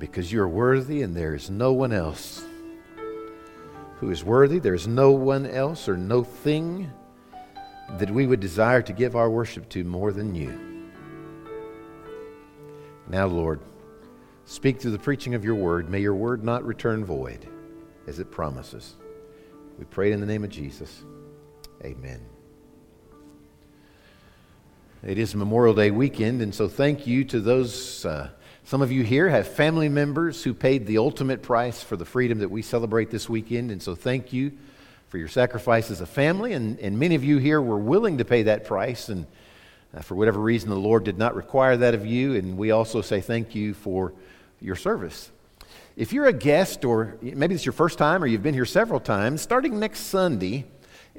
[0.00, 2.42] because you're worthy and there is no one else
[3.98, 4.58] who is worthy.
[4.58, 6.90] There is no one else or no thing
[7.98, 10.58] that we would desire to give our worship to more than you.
[13.08, 13.60] Now, Lord,
[14.46, 15.90] speak through the preaching of your word.
[15.90, 17.46] May your word not return void
[18.06, 18.94] as it promises.
[19.78, 21.04] We pray in the name of Jesus.
[21.84, 22.24] Amen.
[25.02, 28.04] It is Memorial Day weekend, and so thank you to those.
[28.04, 28.30] Uh,
[28.70, 32.38] some of you here have family members who paid the ultimate price for the freedom
[32.38, 34.52] that we celebrate this weekend, and so thank you
[35.08, 36.52] for your sacrifice as a family.
[36.52, 39.26] And, and many of you here were willing to pay that price, and
[39.92, 42.36] uh, for whatever reason, the Lord did not require that of you.
[42.36, 44.12] And we also say thank you for
[44.60, 45.32] your service.
[45.96, 49.00] If you're a guest, or maybe it's your first time, or you've been here several
[49.00, 50.64] times, starting next Sunday,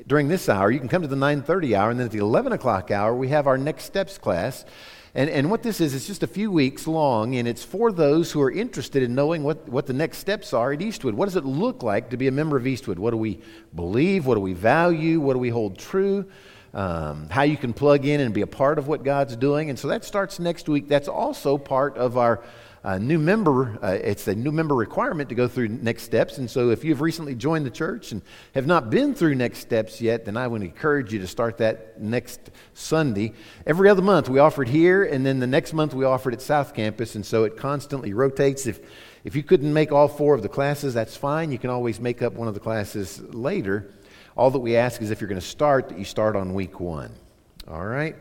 [0.07, 0.71] during this hour.
[0.71, 3.27] You can come to the 9:30 hour, and then at the 11 o'clock hour, we
[3.27, 4.63] have our next steps class.
[5.13, 8.31] And, and what this is, it's just a few weeks long, and it's for those
[8.31, 11.13] who are interested in knowing what, what the next steps are at Eastwood.
[11.15, 12.97] What does it look like to be a member of Eastwood?
[12.97, 13.41] What do we
[13.75, 14.25] believe?
[14.25, 15.19] What do we value?
[15.19, 16.25] What do we hold true?
[16.73, 19.69] Um, how you can plug in and be a part of what God's doing.
[19.69, 20.87] And so that starts next week.
[20.87, 22.41] That's also part of our
[22.83, 26.39] a new member, uh, it's a new member requirement to go through next steps.
[26.39, 28.23] And so if you've recently joined the church and
[28.55, 32.01] have not been through next steps yet, then I would encourage you to start that
[32.01, 33.33] next Sunday.
[33.67, 36.33] Every other month we offer it here, and then the next month we offer it
[36.33, 37.13] at South Campus.
[37.13, 38.65] And so it constantly rotates.
[38.65, 38.79] If,
[39.23, 41.51] if you couldn't make all four of the classes, that's fine.
[41.51, 43.91] You can always make up one of the classes later.
[44.35, 46.79] All that we ask is if you're going to start, that you start on week
[46.79, 47.11] one.
[47.67, 48.15] All right?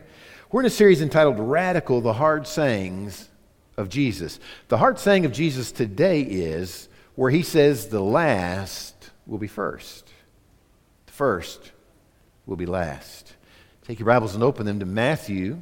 [0.51, 3.29] We're in a series entitled Radical The Hard Sayings
[3.81, 4.39] of Jesus.
[4.69, 10.09] The hard saying of Jesus today is where he says the last will be first.
[11.07, 11.71] The first
[12.45, 13.33] will be last.
[13.83, 15.61] Take your Bibles and open them to Matthew,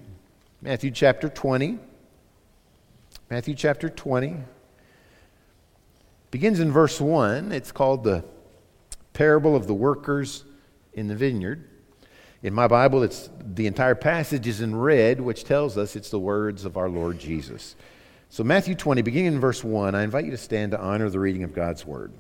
[0.61, 1.79] Matthew chapter 20.
[3.29, 4.37] Matthew chapter 20
[6.31, 7.51] begins in verse 1.
[7.51, 8.23] It's called the
[9.13, 10.43] parable of the workers
[10.93, 11.67] in the vineyard.
[12.41, 16.19] In my Bible, it's the entire passage is in red, which tells us it's the
[16.19, 17.75] words of our Lord Jesus.
[18.29, 21.19] So, Matthew 20, beginning in verse 1, I invite you to stand to honor the
[21.19, 22.11] reading of God's word.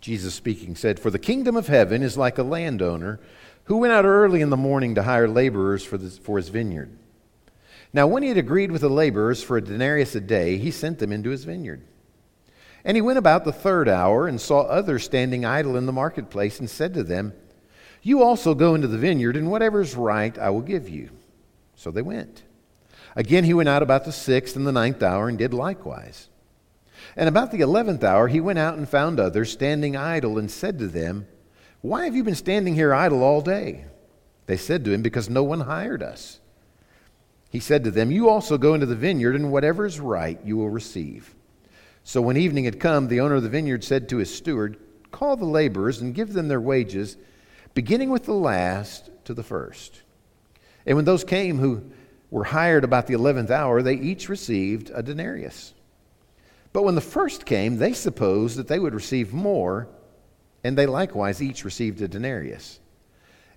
[0.00, 3.18] Jesus speaking said, For the kingdom of heaven is like a landowner
[3.64, 6.96] who went out early in the morning to hire laborers for, for his vineyard.
[7.92, 11.00] Now, when he had agreed with the laborers for a denarius a day, he sent
[11.00, 11.82] them into his vineyard.
[12.84, 16.60] And he went about the third hour and saw others standing idle in the marketplace
[16.60, 17.32] and said to them,
[18.02, 21.10] You also go into the vineyard, and whatever is right I will give you.
[21.78, 22.42] So they went.
[23.14, 26.28] Again, he went out about the sixth and the ninth hour and did likewise.
[27.14, 30.80] And about the eleventh hour, he went out and found others standing idle and said
[30.80, 31.28] to them,
[31.80, 33.84] Why have you been standing here idle all day?
[34.46, 36.40] They said to him, Because no one hired us.
[37.48, 40.56] He said to them, You also go into the vineyard, and whatever is right you
[40.56, 41.32] will receive.
[42.02, 44.78] So when evening had come, the owner of the vineyard said to his steward,
[45.12, 47.16] Call the laborers and give them their wages,
[47.72, 50.02] beginning with the last to the first.
[50.88, 51.82] And when those came who
[52.30, 55.74] were hired about the eleventh hour, they each received a denarius.
[56.72, 59.86] But when the first came, they supposed that they would receive more,
[60.64, 62.80] and they likewise each received a denarius.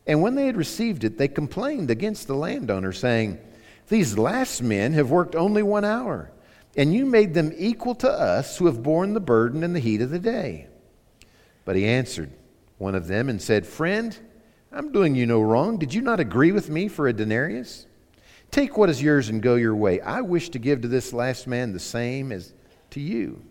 [0.06, 3.40] And when they had received it, they complained against the landowner, saying,
[3.88, 6.32] These last men have worked only one hour,
[6.76, 10.02] and you made them equal to us who have borne the burden and the heat
[10.02, 10.68] of the day.
[11.64, 12.32] But he answered
[12.78, 14.18] one of them and said, Friend,
[14.72, 15.78] I'm doing you no wrong.
[15.78, 17.88] Did you not agree with me for a denarius?
[18.52, 20.00] Take what is yours and go your way.
[20.02, 22.54] I wish to give to this last man the same as
[22.92, 23.42] to you.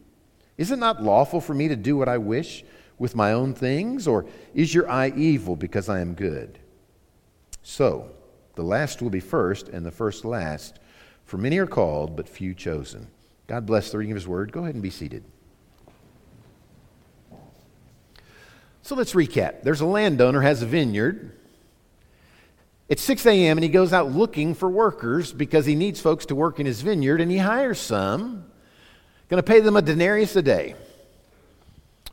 [0.57, 2.65] Is it not lawful for me to do what I wish
[2.99, 4.07] with my own things?
[4.07, 6.59] Or is your eye evil because I am good?
[7.63, 8.11] So,
[8.55, 10.81] the last will be first, and the first last.
[11.25, 13.09] For many are called, but few chosen.
[13.47, 14.53] God bless the reading of his word.
[14.53, 15.25] Go ahead and be seated.
[18.83, 19.63] So let's recap.
[19.63, 21.37] There's a landowner has a vineyard.
[22.89, 23.57] It's 6 a.m.
[23.57, 26.81] and he goes out looking for workers because he needs folks to work in his
[26.81, 28.45] vineyard and he hires some.
[29.29, 30.75] Going to pay them a denarius a day.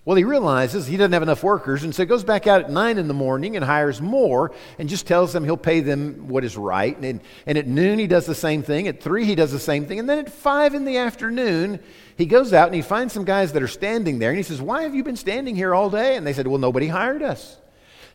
[0.08, 2.70] Well, he realizes he doesn't have enough workers, and so he goes back out at
[2.70, 6.46] 9 in the morning and hires more and just tells them he'll pay them what
[6.46, 6.98] is right.
[6.98, 8.88] And, and at noon, he does the same thing.
[8.88, 10.00] At 3, he does the same thing.
[10.00, 11.82] And then at 5 in the afternoon,
[12.16, 14.62] he goes out and he finds some guys that are standing there, and he says,
[14.62, 16.16] Why have you been standing here all day?
[16.16, 17.60] And they said, Well, nobody hired us.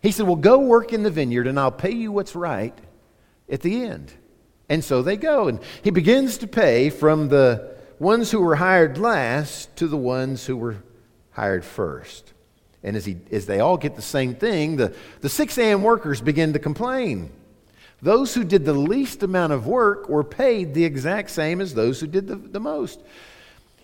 [0.00, 2.74] He said, Well, go work in the vineyard, and I'll pay you what's right
[3.50, 4.14] at the end.
[4.66, 8.96] And so they go, and he begins to pay from the ones who were hired
[8.96, 10.78] last to the ones who were
[11.32, 12.32] hired first.
[12.82, 15.82] And as, he, as they all get the same thing, the, the 6 a.m.
[15.82, 17.30] workers begin to complain.
[18.00, 22.00] Those who did the least amount of work were paid the exact same as those
[22.00, 23.00] who did the, the most.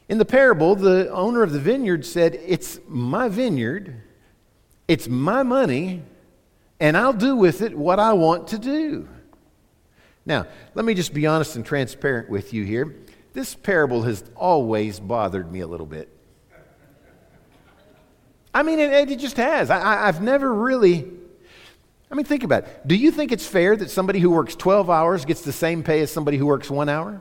[0.09, 4.03] In the parable, the owner of the vineyard said, It's my vineyard,
[4.89, 6.03] it's my money,
[6.81, 9.09] and I'll do with it what I want to do.
[10.27, 12.97] Now, let me just be honest and transparent with you here.
[13.35, 16.09] This parable has always bothered me a little bit.
[18.55, 19.71] I mean, it, it just has.
[19.71, 21.11] I, have never really.
[22.11, 22.87] I mean, think about it.
[22.87, 26.01] Do you think it's fair that somebody who works 12 hours gets the same pay
[26.01, 27.21] as somebody who works one hour?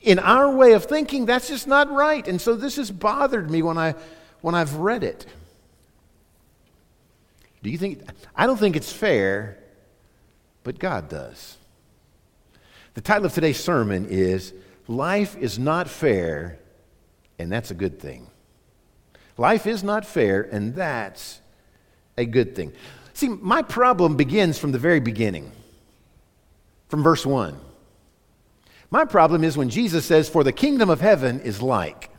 [0.00, 2.26] In our way of thinking, that's just not right.
[2.26, 3.94] And so this has bothered me when, I,
[4.40, 5.26] when I've read it.
[7.62, 8.02] Do you think?
[8.34, 9.58] I don't think it's fair,
[10.64, 11.56] but God does.
[12.94, 14.52] The title of today's sermon is
[14.88, 16.58] Life is Not Fair,
[17.38, 18.26] and That's a Good Thing.
[19.38, 21.40] Life is not fair, and that's
[22.16, 22.72] a good thing.
[23.14, 25.52] See, my problem begins from the very beginning,
[26.88, 27.58] from verse 1.
[28.90, 32.10] My problem is when Jesus says, For the kingdom of heaven is like.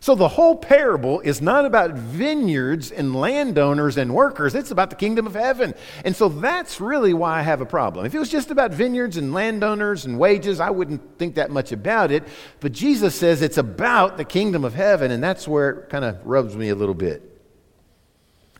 [0.00, 4.96] So the whole parable is not about vineyards and landowners and workers, it's about the
[4.96, 5.74] kingdom of heaven.
[6.04, 8.06] And so that's really why I have a problem.
[8.06, 11.72] If it was just about vineyards and landowners and wages, I wouldn't think that much
[11.72, 12.24] about it.
[12.60, 16.24] But Jesus says it's about the kingdom of heaven, and that's where it kind of
[16.26, 17.32] rubs me a little bit.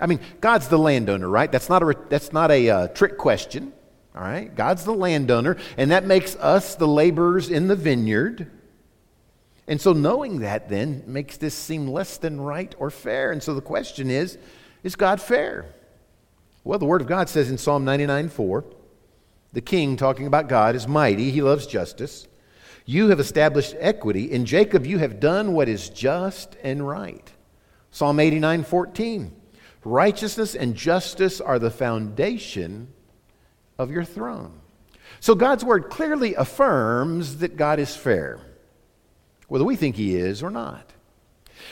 [0.00, 1.50] I mean, God's the landowner, right?
[1.50, 3.72] That's not a, that's not a uh, trick question,
[4.14, 4.54] all right?
[4.54, 8.50] God's the landowner, and that makes us the laborers in the vineyard.
[9.68, 13.32] And so knowing that then makes this seem less than right or fair.
[13.32, 14.38] And so the question is
[14.82, 15.66] is God fair?
[16.62, 18.64] Well, the Word of God says in Psalm 99 4,
[19.52, 22.28] the king, talking about God, is mighty, he loves justice.
[22.84, 24.30] You have established equity.
[24.30, 27.32] In Jacob, you have done what is just and right.
[27.90, 29.34] Psalm 89 14,
[29.84, 32.88] righteousness and justice are the foundation
[33.78, 34.60] of your throne.
[35.18, 38.38] So God's Word clearly affirms that God is fair
[39.48, 40.92] whether we think he is or not.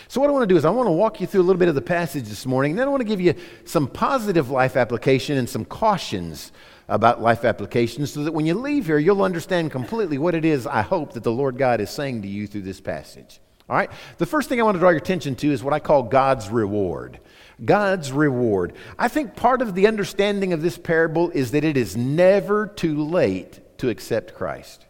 [0.09, 1.59] So, what I want to do is, I want to walk you through a little
[1.59, 3.35] bit of the passage this morning, and then I want to give you
[3.65, 6.53] some positive life application and some cautions
[6.89, 10.67] about life application so that when you leave here, you'll understand completely what it is
[10.67, 13.41] I hope that the Lord God is saying to you through this passage.
[13.69, 13.91] All right?
[14.19, 16.51] The first thing I want to draw your attention to is what I call God's
[16.51, 17.21] reward.
[17.65, 18.75] God's reward.
[18.99, 23.03] I think part of the understanding of this parable is that it is never too
[23.03, 24.85] late to accept Christ.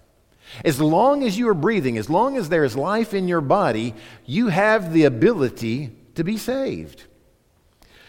[0.65, 3.95] As long as you are breathing, as long as there is life in your body,
[4.27, 7.05] you have the ability to be saved.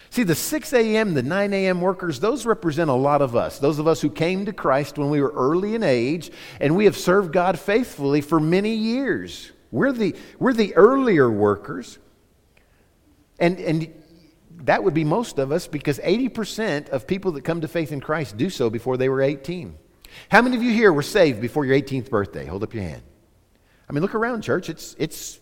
[0.09, 1.81] See, the 6 a.m., the 9 a.m.
[1.81, 3.59] workers, those represent a lot of us.
[3.59, 6.31] Those of us who came to Christ when we were early in age,
[6.61, 9.51] and we have served God faithfully for many years.
[9.71, 11.99] We're the, we're the earlier workers.
[13.39, 13.93] And, and
[14.63, 17.99] that would be most of us because 80% of people that come to faith in
[17.99, 19.77] Christ do so before they were 18.
[20.29, 22.45] How many of you here were saved before your 18th birthday?
[22.45, 23.03] Hold up your hand.
[23.89, 24.69] I mean, look around, church.
[24.69, 25.39] It's, it's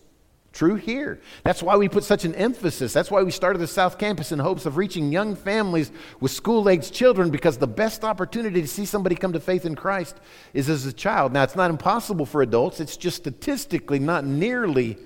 [0.52, 1.20] true here.
[1.42, 2.92] That's why we put such an emphasis.
[2.92, 5.90] That's why we started the South Campus in hopes of reaching young families
[6.20, 9.74] with school aged children because the best opportunity to see somebody come to faith in
[9.74, 10.16] Christ
[10.52, 11.32] is as a child.
[11.32, 14.98] Now, it's not impossible for adults, it's just statistically not nearly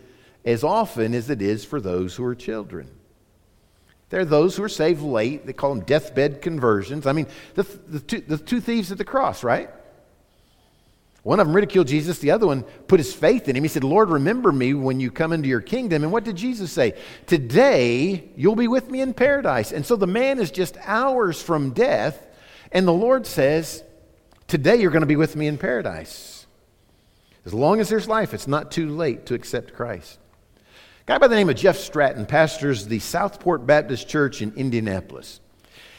[0.44, 2.90] as often as it is for those who are children.
[4.10, 5.44] There are those who are saved late.
[5.46, 7.06] They call them deathbed conversions.
[7.06, 9.68] I mean, the, the, two, the two thieves at the cross, right?
[11.24, 13.64] One of them ridiculed Jesus, the other one put his faith in him.
[13.64, 16.02] He said, Lord, remember me when you come into your kingdom.
[16.02, 16.94] And what did Jesus say?
[17.26, 19.72] Today, you'll be with me in paradise.
[19.72, 22.26] And so the man is just hours from death,
[22.72, 23.82] and the Lord says,
[24.46, 26.46] Today, you're going to be with me in paradise.
[27.44, 30.18] As long as there's life, it's not too late to accept Christ
[31.08, 35.40] guy by the name of Jeff Stratton pastors the Southport Baptist Church in Indianapolis.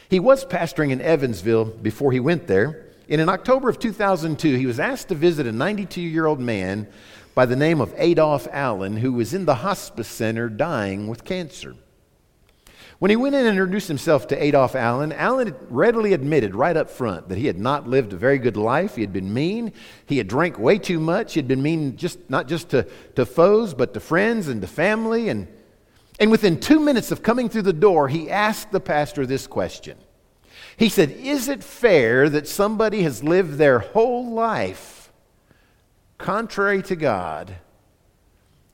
[0.08, 2.86] He was pastoring in Evansville before he went there.
[3.10, 6.88] And in October of 2002, he was asked to visit a 92 year old man
[7.34, 11.74] by the name of Adolph Allen, who was in the hospice center dying with cancer.
[13.00, 16.90] When he went in and introduced himself to Adolf Allen, Allen readily admitted right up
[16.90, 18.96] front that he had not lived a very good life.
[18.96, 19.72] He had been mean.
[20.06, 21.34] He had drank way too much.
[21.34, 24.68] He had been mean just, not just to, to foes, but to friends and to
[24.68, 25.30] family.
[25.30, 25.48] And,
[26.20, 29.98] and within two minutes of coming through the door, he asked the pastor this question.
[30.76, 35.10] He said, Is it fair that somebody has lived their whole life
[36.18, 37.56] contrary to God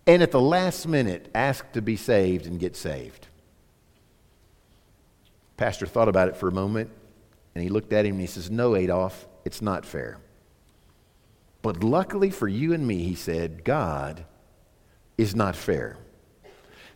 [0.07, 3.27] and at the last minute asked to be saved and get saved?
[5.57, 6.89] Pastor thought about it for a moment
[7.53, 10.19] and he looked at him and he says, No, Adolf, it's not fair.
[11.61, 14.25] But luckily for you and me, he said, God
[15.17, 15.97] is not fair.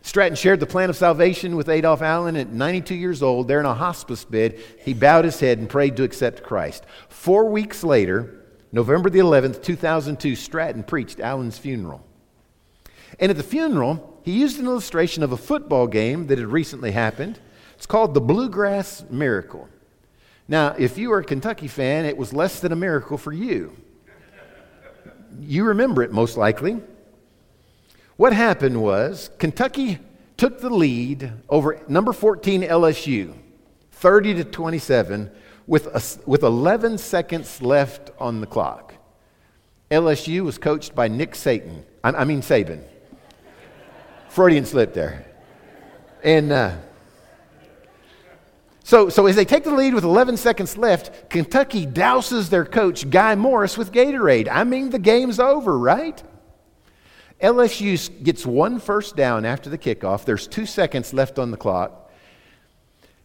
[0.02, 3.48] Stratton shared the plan of salvation with Adolf Allen at 92 years old.
[3.48, 6.84] There in a hospice bed, he bowed his head and prayed to accept Christ.
[7.08, 12.06] Four weeks later, November the 11th, 2002, Stratton preached Allen's funeral.
[13.18, 16.92] And at the funeral, he used an illustration of a football game that had recently
[16.92, 17.38] happened.
[17.80, 19.66] It's called the Bluegrass Miracle.
[20.46, 23.74] Now, if you are a Kentucky fan, it was less than a miracle for you.
[25.40, 26.82] You remember it most likely.
[28.18, 29.98] What happened was Kentucky
[30.36, 33.34] took the lead over number 14 LSU,
[33.92, 35.30] 30 to 27,
[35.66, 38.92] with, a, with 11 seconds left on the clock.
[39.90, 41.86] LSU was coached by Nick Satan.
[42.04, 42.82] I, I mean Saban.
[44.28, 45.24] Freudian slip there.
[46.22, 46.76] And uh,
[48.90, 53.08] so, so as they take the lead with 11 seconds left, Kentucky douses their coach,
[53.08, 54.48] Guy Morriss, with Gatorade.
[54.50, 56.20] I mean, the game's over, right?
[57.40, 60.24] LSU gets one first down after the kickoff.
[60.24, 62.10] There's two seconds left on the clock.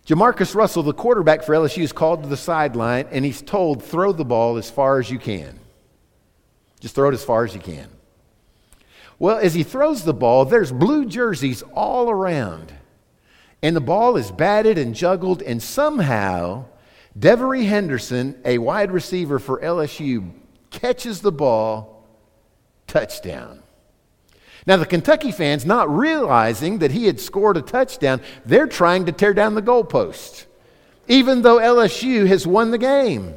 [0.05, 4.11] Jamarcus Russell, the quarterback for LSU, is called to the sideline and he's told, throw
[4.11, 5.59] the ball as far as you can.
[6.79, 7.89] Just throw it as far as you can.
[9.17, 12.71] Well, as he throws the ball, there's blue jerseys all around.
[13.65, 16.65] And the ball is batted and juggled, and somehow
[17.17, 20.29] Devery Henderson, a wide receiver for LSU,
[20.69, 22.05] catches the ball,
[22.85, 23.63] touchdown.
[24.67, 29.11] Now, the Kentucky fans, not realizing that he had scored a touchdown, they're trying to
[29.11, 30.45] tear down the goalpost,
[31.07, 33.33] even though LSU has won the game.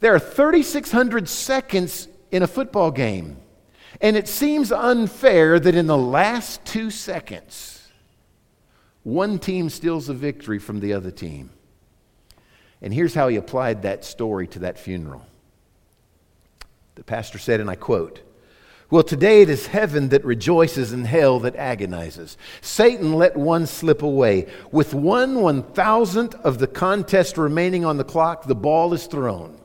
[0.00, 3.36] There are 3,600 seconds in a football game,
[4.00, 7.77] and it seems unfair that in the last two seconds,
[9.02, 11.50] one team steals a victory from the other team.
[12.80, 15.26] And here's how he applied that story to that funeral.
[16.94, 18.22] The pastor said, and I quote,
[18.90, 22.38] well, today it is heaven that rejoices and hell that agonizes.
[22.62, 24.46] Satan let one slip away.
[24.72, 29.57] With one one thousandth of the contest remaining on the clock, the ball is thrown.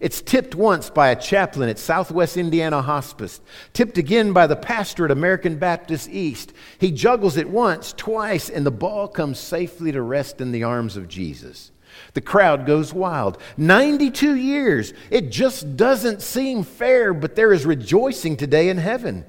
[0.00, 3.40] It's tipped once by a chaplain at Southwest Indiana Hospice,
[3.72, 6.52] tipped again by the pastor at American Baptist East.
[6.78, 10.96] He juggles it once, twice, and the ball comes safely to rest in the arms
[10.96, 11.72] of Jesus.
[12.14, 13.38] The crowd goes wild.
[13.56, 14.92] 92 years.
[15.10, 19.24] It just doesn't seem fair, but there is rejoicing today in heaven.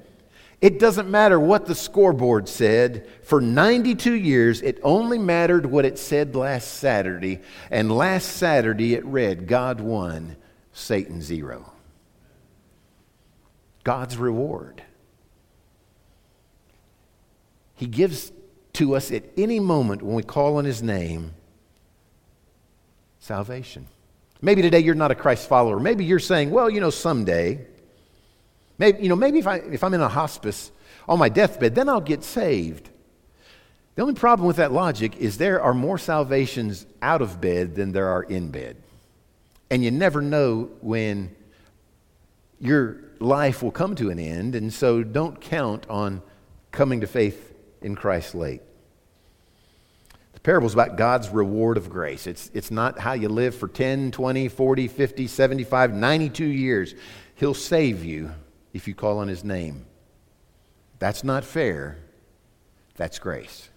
[0.60, 3.08] It doesn't matter what the scoreboard said.
[3.22, 7.40] For 92 years, it only mattered what it said last Saturday.
[7.70, 10.36] And last Saturday, it read God won,
[10.72, 11.72] Satan zero.
[13.84, 14.82] God's reward.
[17.74, 18.32] He gives
[18.74, 21.32] to us at any moment when we call on His name
[23.18, 23.86] salvation.
[24.42, 25.78] Maybe today you're not a Christ follower.
[25.78, 27.66] Maybe you're saying, well, you know, someday.
[28.78, 30.72] Maybe, you know, maybe if, I, if I'm in a hospice
[31.08, 32.88] on my deathbed, then I'll get saved.
[33.94, 37.92] The only problem with that logic is there are more salvations out of bed than
[37.92, 38.76] there are in bed.
[39.70, 41.34] And you never know when
[42.58, 46.22] your life will come to an end, and so don't count on
[46.72, 48.62] coming to faith in Christ late.
[50.34, 52.26] The parable is about God's reward of grace.
[52.26, 56.94] It's, it's not how you live for 10, 20, 40, 50, 75, 92 years.
[57.36, 58.32] He'll save you
[58.72, 59.86] if you call on His name.
[60.98, 61.98] That's not fair.
[62.96, 63.69] That's grace.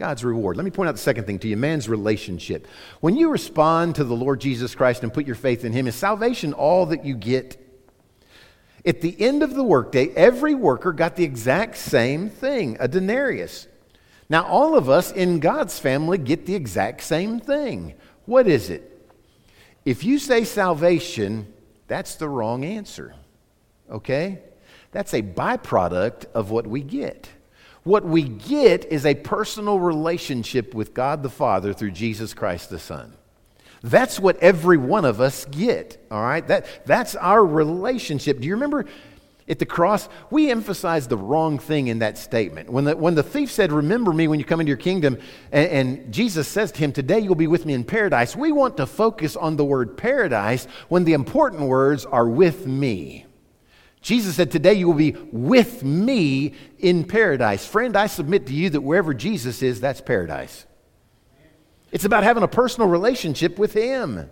[0.00, 0.56] God's reward.
[0.56, 2.66] Let me point out the second thing to you man's relationship.
[3.00, 5.94] When you respond to the Lord Jesus Christ and put your faith in Him, is
[5.94, 7.62] salvation all that you get?
[8.86, 13.68] At the end of the workday, every worker got the exact same thing a denarius.
[14.30, 17.92] Now, all of us in God's family get the exact same thing.
[18.24, 19.06] What is it?
[19.84, 21.52] If you say salvation,
[21.88, 23.14] that's the wrong answer.
[23.90, 24.38] Okay?
[24.92, 27.28] That's a byproduct of what we get.
[27.84, 32.78] What we get is a personal relationship with God the Father through Jesus Christ the
[32.78, 33.14] Son.
[33.82, 36.46] That's what every one of us get, all right?
[36.46, 38.38] That, that's our relationship.
[38.38, 38.84] Do you remember
[39.50, 42.70] at the cross, we emphasize the wrong thing in that statement.
[42.70, 45.18] When the, when the thief said, Remember me when you come into your kingdom,
[45.50, 48.76] and, and Jesus says to him, Today you'll be with me in paradise, we want
[48.76, 53.26] to focus on the word paradise when the important words are with me.
[54.02, 57.66] Jesus said, Today you will be with me in paradise.
[57.66, 60.64] Friend, I submit to you that wherever Jesus is, that's paradise.
[61.92, 64.30] It's about having a personal relationship with Him.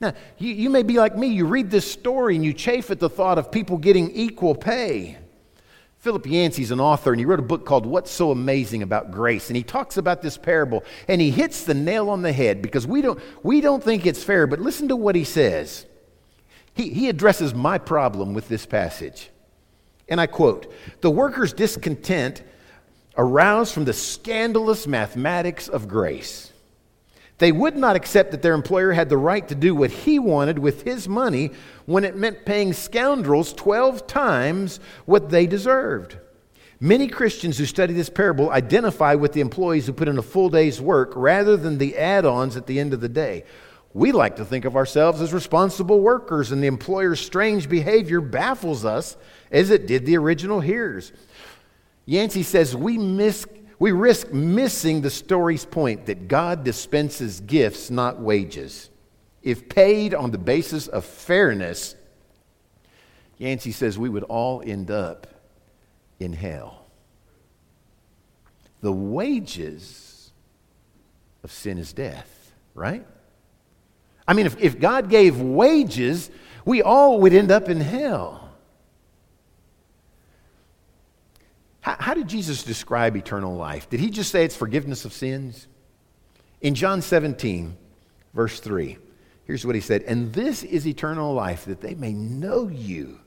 [0.00, 1.28] Now, you, you may be like me.
[1.28, 5.18] You read this story and you chafe at the thought of people getting equal pay.
[5.98, 9.48] Philip Yancey's an author, and he wrote a book called What's So Amazing About Grace.
[9.48, 12.86] And he talks about this parable, and he hits the nail on the head because
[12.86, 15.86] we don't, we don't think it's fair, but listen to what he says.
[16.74, 19.30] He, he addresses my problem with this passage.
[20.08, 22.42] And I quote The workers' discontent
[23.16, 26.52] aroused from the scandalous mathematics of grace.
[27.38, 30.58] They would not accept that their employer had the right to do what he wanted
[30.58, 31.50] with his money
[31.84, 36.16] when it meant paying scoundrels 12 times what they deserved.
[36.80, 40.48] Many Christians who study this parable identify with the employees who put in a full
[40.48, 43.44] day's work rather than the add ons at the end of the day.
[43.94, 48.84] We like to think of ourselves as responsible workers, and the employer's strange behavior baffles
[48.84, 49.16] us
[49.52, 51.12] as it did the original hearers.
[52.04, 53.46] Yancey says we, miss,
[53.78, 58.90] we risk missing the story's point that God dispenses gifts, not wages.
[59.44, 61.94] If paid on the basis of fairness,
[63.38, 65.28] Yancey says we would all end up
[66.18, 66.86] in hell.
[68.80, 70.32] The wages
[71.44, 73.06] of sin is death, right?
[74.26, 76.30] I mean, if, if God gave wages,
[76.64, 78.50] we all would end up in hell.
[81.80, 83.90] How, how, did Jesus describe eternal life?
[83.90, 85.68] Did he just say it's forgiveness of sins?
[86.62, 87.76] In John 17,
[88.32, 88.96] verse 3,
[89.44, 93.20] here's what he said And this is eternal life, that they may know you,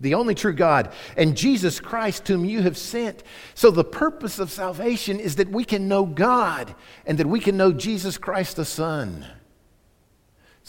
[0.00, 3.22] the only true God, and Jesus Christ, whom you have sent.
[3.52, 7.58] So, the purpose of salvation is that we can know God and that we can
[7.58, 9.26] know Jesus Christ the Son.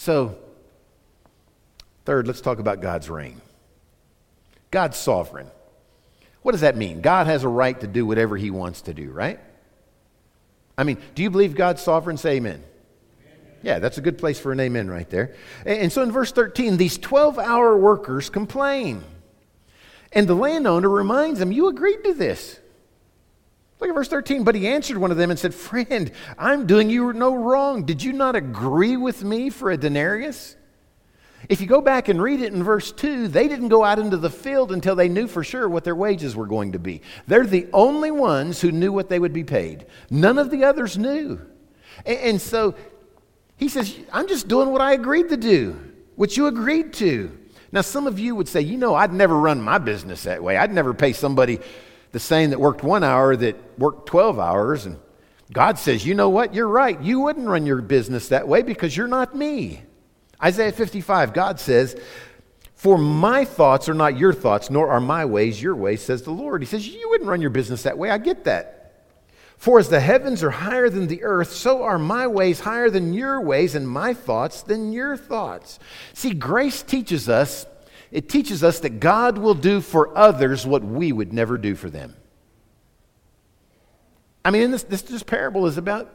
[0.02, 0.36] So,
[2.06, 3.40] third, let's talk about God's reign.
[4.72, 5.46] God's sovereign.
[6.42, 7.02] What does that mean?
[7.02, 9.38] God has a right to do whatever he wants to do, right?
[10.76, 12.16] I mean, do you believe God's sovereign?
[12.16, 12.64] Say amen.
[13.62, 15.36] Yeah, that's a good place for an amen right there.
[15.64, 19.04] And so in verse 13, these 12 hour workers complain.
[20.10, 22.58] And the landowner reminds them, You agreed to this.
[23.82, 24.44] Look at verse 13.
[24.44, 27.82] But he answered one of them and said, Friend, I'm doing you no wrong.
[27.84, 30.54] Did you not agree with me for a denarius?
[31.48, 34.16] If you go back and read it in verse 2, they didn't go out into
[34.16, 37.02] the field until they knew for sure what their wages were going to be.
[37.26, 39.86] They're the only ones who knew what they would be paid.
[40.08, 41.40] None of the others knew.
[42.06, 42.76] And, so
[43.56, 45.76] he says, I'm just doing what I agreed to do,
[46.14, 47.36] what you agreed to.
[47.72, 50.56] Now, some of you would say, you know, I'd never run my business that way.
[50.56, 51.58] I'd never pay somebody
[52.12, 54.86] the same that worked one hour that worked 12 hours.
[54.86, 54.98] And
[55.52, 56.54] God says, you know what?
[56.54, 57.00] You're right.
[57.00, 59.82] You wouldn't run your business that way because you're not me.
[60.42, 62.00] Isaiah 55, God says,
[62.74, 66.32] For my thoughts are not your thoughts, nor are my ways your ways, says the
[66.32, 66.62] Lord.
[66.62, 68.10] He says, You wouldn't run your business that way.
[68.10, 68.78] I get that.
[69.56, 73.14] For as the heavens are higher than the earth, so are my ways higher than
[73.14, 75.78] your ways, and my thoughts than your thoughts.
[76.14, 77.64] See, grace teaches us,
[78.12, 81.88] it teaches us that God will do for others what we would never do for
[81.88, 82.14] them.
[84.44, 86.12] I mean, this, this, this parable is about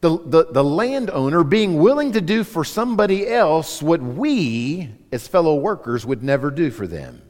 [0.00, 5.56] the, the, the landowner being willing to do for somebody else what we, as fellow
[5.56, 7.22] workers, would never do for them.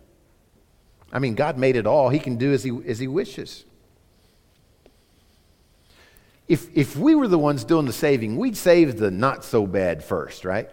[1.13, 2.11] I mean, God made it all.
[2.11, 3.65] He can do as he, as he wishes.
[6.49, 10.05] If, if we were the ones doing the saving, we'd save the not so bad
[10.05, 10.69] first, right?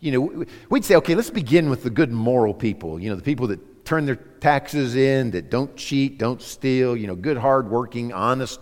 [0.00, 3.22] You know, we'd say, okay, let's begin with the good moral people, you know, the
[3.22, 8.12] people that turn their taxes in, that don't cheat, don't steal, you know, good, hardworking,
[8.12, 8.60] honest.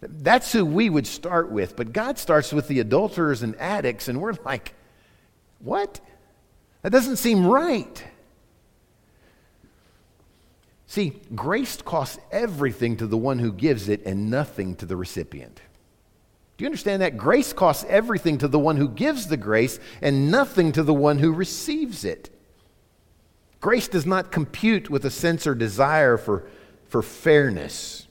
[0.00, 1.76] That's who we would start with.
[1.76, 4.74] But God starts with the adulterers and addicts, and we're like,
[5.60, 6.00] what?
[6.82, 8.04] That doesn't seem right.
[10.86, 15.60] See, grace costs everything to the one who gives it and nothing to the recipient.
[16.56, 17.18] Do you understand that?
[17.18, 21.18] Grace costs everything to the one who gives the grace and nothing to the one
[21.18, 22.30] who receives it.
[23.60, 26.46] Grace does not compute with a sense or desire for,
[26.88, 28.06] for fairness.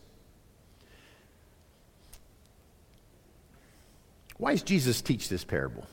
[4.37, 5.87] Why does Jesus teach this parable?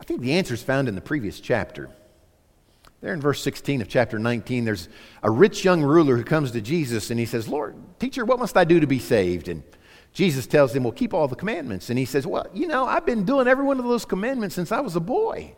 [0.00, 1.90] I think the answer is found in the previous chapter.
[3.00, 4.88] There in verse 16 of chapter 19, there's
[5.22, 8.56] a rich young ruler who comes to Jesus and he says, Lord, teacher, what must
[8.56, 9.48] I do to be saved?
[9.48, 9.62] And
[10.12, 11.90] Jesus tells him, Well, keep all the commandments.
[11.90, 14.72] And he says, Well, you know, I've been doing every one of those commandments since
[14.72, 15.54] I was a boy.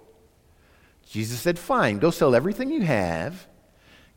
[1.09, 3.47] Jesus said, Fine, go sell everything you have,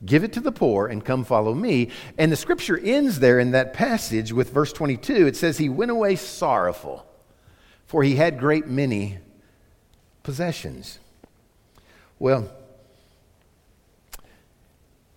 [0.06, 1.90] give it to the poor, and come follow me.
[2.18, 5.28] And the scripture ends there in that passage with verse 22.
[5.28, 7.06] It says, He went away sorrowful,
[7.86, 9.20] for he had great many
[10.24, 11.00] possessions.
[12.20, 12.50] Well,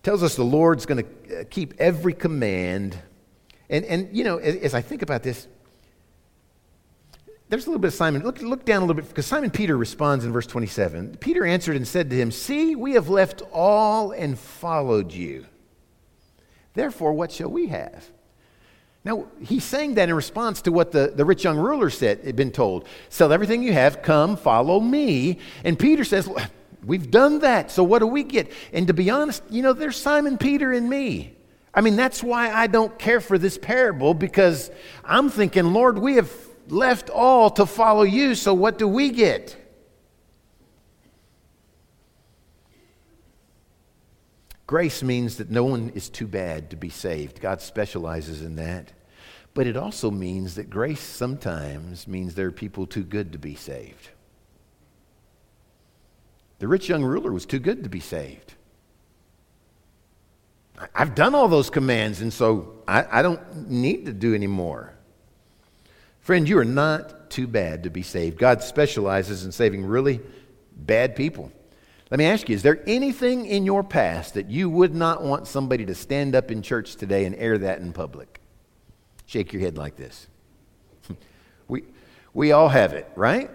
[0.03, 2.97] tells us the Lord's going to uh, keep every command
[3.69, 5.47] and, and you know, as, as I think about this,
[7.49, 8.23] there's a little bit of Simon.
[8.23, 11.17] Look, look down a little bit, because Simon Peter responds in verse 27.
[11.17, 15.45] Peter answered and said to him, See, we have left all and followed you.
[16.75, 18.09] Therefore, what shall we have?
[19.03, 22.35] Now, he's saying that in response to what the, the rich young ruler said, had
[22.35, 22.85] been told.
[23.09, 25.39] Sell everything you have, come, follow me.
[25.63, 26.29] And Peter says,
[26.83, 27.71] We've done that.
[27.71, 28.51] So what do we get?
[28.71, 31.35] And to be honest, you know, there's Simon Peter and me.
[31.79, 34.69] I mean, that's why I don't care for this parable because
[35.05, 36.29] I'm thinking, Lord, we have
[36.67, 39.55] left all to follow you, so what do we get?
[44.67, 47.39] Grace means that no one is too bad to be saved.
[47.39, 48.91] God specializes in that.
[49.53, 53.55] But it also means that grace sometimes means there are people too good to be
[53.55, 54.09] saved.
[56.57, 58.55] The rich young ruler was too good to be saved.
[60.95, 64.93] I've done all those commands, and so I, I don't need to do any more.
[66.21, 68.37] Friend, you are not too bad to be saved.
[68.37, 70.21] God specializes in saving really
[70.75, 71.51] bad people.
[72.09, 75.47] Let me ask you, is there anything in your past that you would not want
[75.47, 78.41] somebody to stand up in church today and air that in public?
[79.25, 80.27] Shake your head like this.
[81.67, 81.83] we,
[82.33, 83.51] we all have it, right?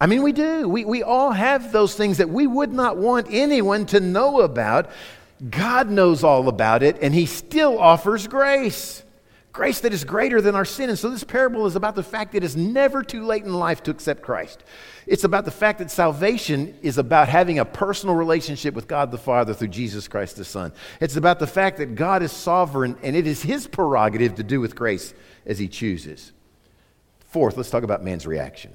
[0.00, 0.68] I mean, we do.
[0.68, 4.90] We, we all have those things that we would not want anyone to know about.
[5.50, 9.02] God knows all about it, and He still offers grace.
[9.52, 10.88] Grace that is greater than our sin.
[10.88, 13.82] And so this parable is about the fact that it's never too late in life
[13.82, 14.64] to accept Christ.
[15.06, 19.18] It's about the fact that salvation is about having a personal relationship with God the
[19.18, 20.72] Father through Jesus Christ the Son.
[21.00, 24.58] It's about the fact that God is sovereign and it is his prerogative to do
[24.58, 25.12] with grace
[25.44, 26.32] as he chooses.
[27.26, 28.72] Fourth, let's talk about man's reaction.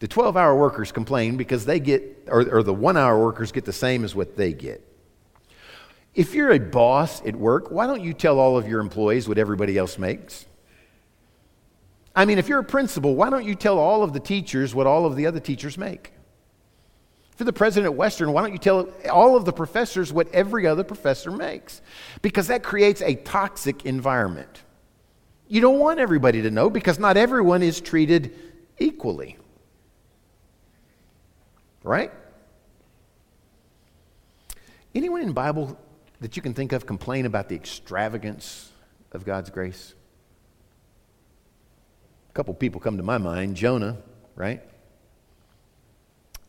[0.00, 3.64] The 12 hour workers complain because they get, or, or the one hour workers get
[3.64, 4.89] the same as what they get.
[6.14, 9.38] If you're a boss at work, why don't you tell all of your employees what
[9.38, 10.46] everybody else makes?
[12.14, 14.86] I mean, if you're a principal, why don't you tell all of the teachers what
[14.86, 16.12] all of the other teachers make?
[17.36, 20.66] For the president at Western, why don't you tell all of the professors what every
[20.66, 21.80] other professor makes?
[22.20, 24.62] Because that creates a toxic environment.
[25.48, 28.36] You don't want everybody to know because not everyone is treated
[28.78, 29.38] equally.
[31.82, 32.12] Right?
[34.94, 35.78] Anyone in Bible
[36.20, 38.70] that you can think of complain about the extravagance
[39.12, 39.94] of God's grace?
[42.30, 43.96] A couple people come to my mind Jonah,
[44.36, 44.62] right?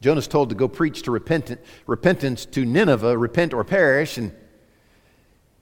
[0.01, 4.31] Jonah's told to go preach to repentant, repentance to Nineveh, repent or perish, and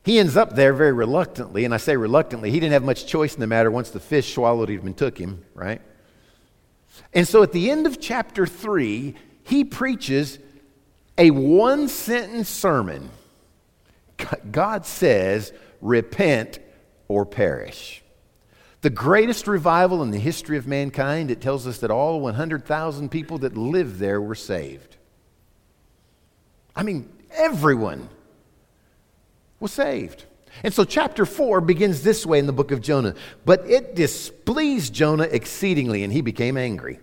[0.04, 2.50] he ends up there very reluctantly, and I say reluctantly.
[2.50, 5.17] He didn't have much choice in the matter once the fish swallowed him and took
[5.17, 5.82] him, right?
[7.13, 10.39] And so at the end of chapter 3, he preaches
[11.17, 13.10] a one sentence sermon
[14.51, 16.60] God says, repent
[17.08, 18.03] or perish.
[18.82, 23.39] The greatest revival in the history of mankind, it tells us that all 100,000 people
[23.39, 24.95] that lived there were saved.
[26.75, 28.08] I mean, everyone
[29.60, 30.25] was saved.
[30.63, 33.15] And so, chapter 4 begins this way in the book of Jonah.
[33.45, 36.99] But it displeased Jonah exceedingly, and he became angry.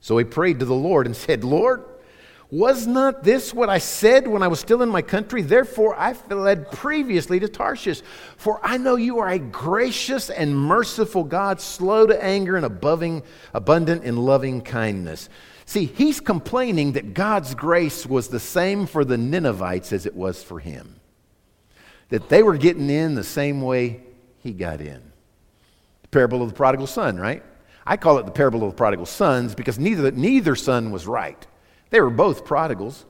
[0.00, 1.84] So he prayed to the Lord and said, Lord,
[2.52, 5.40] was not this what I said when I was still in my country?
[5.40, 8.02] Therefore, I fled previously to Tarshish.
[8.36, 14.04] For I know you are a gracious and merciful God, slow to anger and abundant
[14.04, 15.30] in loving kindness.
[15.64, 20.42] See, he's complaining that God's grace was the same for the Ninevites as it was
[20.42, 20.96] for him.
[22.10, 24.02] That they were getting in the same way
[24.40, 25.00] he got in.
[26.02, 27.42] The parable of the prodigal son, right?
[27.86, 31.46] I call it the parable of the prodigal sons because neither, neither son was right.
[31.92, 33.04] They were both prodigals.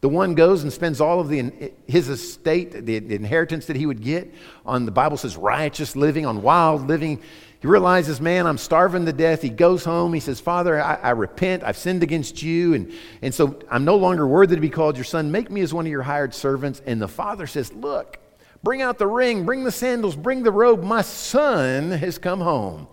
[0.00, 4.00] The one goes and spends all of the, his estate, the inheritance that he would
[4.00, 4.32] get
[4.64, 7.20] on, the Bible says, righteous living, on wild living.
[7.60, 9.42] He realizes, man, I'm starving to death.
[9.42, 10.14] He goes home.
[10.14, 11.62] He says, Father, I, I, repent.
[11.62, 12.72] I've sinned against you.
[12.72, 15.30] And, and so I'm no longer worthy to be called your son.
[15.30, 16.80] Make me as one of your hired servants.
[16.86, 18.18] And the father says, Look,
[18.62, 20.82] bring out the ring, bring the sandals, bring the robe.
[20.82, 22.88] My son has come home.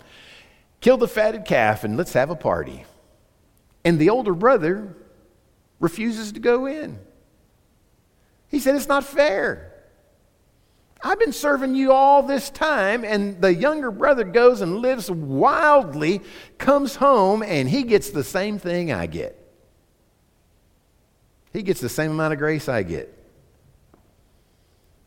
[0.81, 2.83] Kill the fatted calf and let's have a party.
[3.86, 4.93] And the older brother
[5.80, 7.00] refuses to go in.
[8.50, 9.71] He said, It's not fair.
[11.04, 16.21] I've been serving you all this time, and the younger brother goes and lives wildly,
[16.58, 19.39] comes home, and he gets the same thing I get.
[21.54, 23.12] He gets the same amount of grace I get.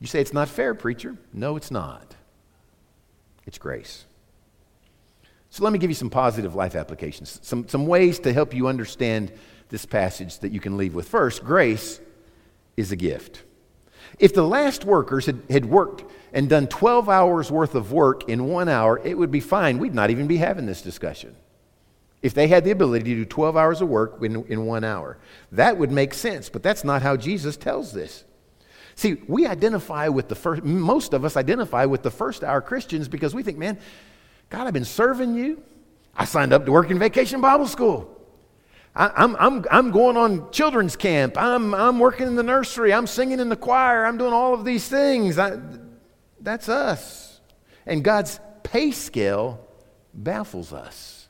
[0.01, 1.17] You say it's not fair, preacher.
[1.33, 2.15] No, it's not.
[3.45, 4.05] It's grace.
[5.51, 8.67] So let me give you some positive life applications, some, some ways to help you
[8.69, 9.33] understand
[9.71, 11.09] this passage that you can leave with.
[11.09, 12.01] First, grace
[12.77, 13.43] is a gift.
[14.19, 18.49] If the last workers had, had worked and done 12 hours worth of work in
[18.49, 19.79] one hour, it would be fine.
[19.79, 21.35] We'd not even be having this discussion.
[22.21, 25.19] If they had the ability to do 12 hours of work in, in one hour,
[25.53, 28.25] that would make sense, but that's not how Jesus tells this.
[28.97, 33.07] See, we identify with the first, most of us identify with the first hour Christians
[33.07, 33.79] because we think, man,
[34.51, 35.63] God, I've been serving you.
[36.15, 38.15] I signed up to work in vacation Bible school.
[38.95, 41.37] I, am I'm, I'm going on children's camp.
[41.37, 42.93] I'm, I'm working in the nursery.
[42.93, 44.05] I'm singing in the choir.
[44.05, 45.39] I'm doing all of these things.
[45.39, 45.59] I,
[46.41, 47.41] that's us.
[47.87, 49.65] And God's pay scale
[50.13, 51.29] baffles us.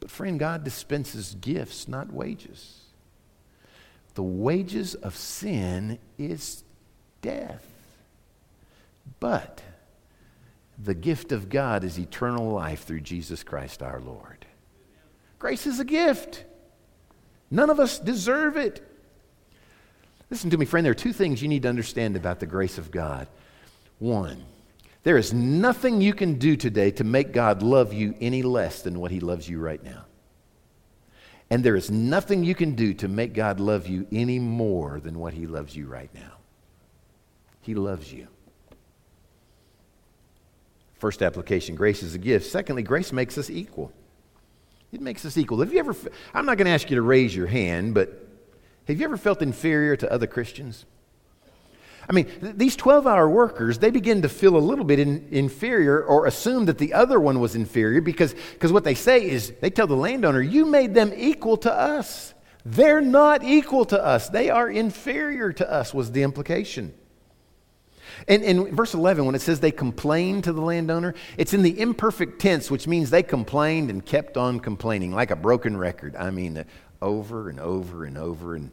[0.00, 2.84] But, friend, God dispenses gifts, not wages.
[4.14, 6.62] The wages of sin is
[7.20, 7.66] death.
[9.20, 9.62] But
[10.78, 14.46] the gift of God is eternal life through Jesus Christ our Lord.
[15.38, 16.44] Grace is a gift.
[17.50, 18.82] None of us deserve it.
[20.30, 20.84] Listen to me, friend.
[20.84, 23.28] There are two things you need to understand about the grace of God.
[23.98, 24.44] One,
[25.04, 28.98] there is nothing you can do today to make God love you any less than
[28.98, 30.06] what He loves you right now.
[31.50, 35.18] And there is nothing you can do to make God love you any more than
[35.18, 36.32] what He loves you right now.
[37.60, 38.28] He loves you.
[41.04, 42.46] First application grace is a gift.
[42.46, 43.92] Secondly, grace makes us equal.
[44.90, 45.60] It makes us equal.
[45.60, 45.94] Have you ever,
[46.32, 48.26] I'm not going to ask you to raise your hand, but
[48.88, 50.86] have you ever felt inferior to other Christians?
[52.08, 55.28] I mean, th- these 12 hour workers, they begin to feel a little bit in,
[55.30, 59.52] inferior or assume that the other one was inferior because because what they say is
[59.60, 62.32] they tell the landowner, You made them equal to us.
[62.64, 66.94] They're not equal to us, they are inferior to us, was the implication.
[68.26, 71.78] And in verse 11, when it says they complained to the landowner, it's in the
[71.78, 76.16] imperfect tense, which means they complained and kept on complaining like a broken record.
[76.16, 76.64] I mean, uh,
[77.02, 78.70] over and over and over and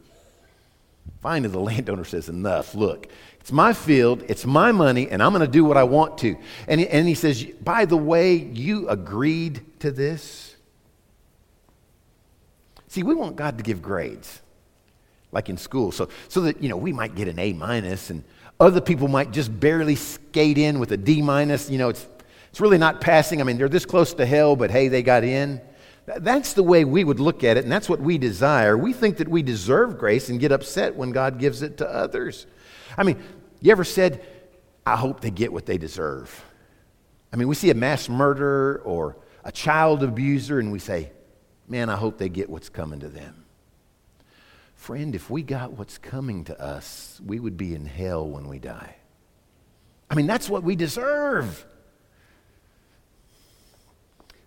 [1.21, 2.75] Finally, the landowner says, Enough.
[2.75, 3.07] Look,
[3.39, 6.35] it's my field, it's my money, and I'm going to do what I want to.
[6.67, 10.55] And he, and he says, By the way, you agreed to this.
[12.87, 14.41] See, we want God to give grades,
[15.31, 18.23] like in school, so, so that, you know, we might get an A minus, and
[18.61, 21.69] other people might just barely skate in with a D minus.
[21.69, 22.07] You know, it's,
[22.51, 23.41] it's really not passing.
[23.41, 25.59] I mean, they're this close to hell, but hey, they got in.
[26.05, 28.77] That's the way we would look at it, and that's what we desire.
[28.77, 32.47] We think that we deserve grace and get upset when God gives it to others.
[32.97, 33.21] I mean,
[33.61, 34.25] you ever said,
[34.85, 36.43] I hope they get what they deserve?
[37.31, 41.11] I mean, we see a mass murderer or a child abuser, and we say,
[41.67, 43.40] Man, I hope they get what's coming to them.
[44.81, 48.57] Friend, if we got what's coming to us, we would be in hell when we
[48.57, 48.95] die.
[50.09, 51.63] I mean, that's what we deserve.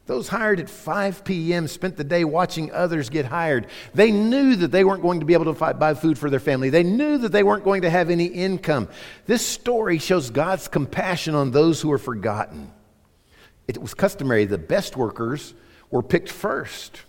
[0.07, 1.68] Those hired at 5 p.m.
[1.68, 3.68] spent the day watching others get hired.
[3.94, 6.68] They knew that they weren't going to be able to buy food for their family.
[6.68, 8.88] They knew that they weren't going to have any income.
[9.27, 12.73] This story shows God's compassion on those who are forgotten.
[13.68, 15.55] It was customary, the best workers
[15.92, 17.03] were picked first.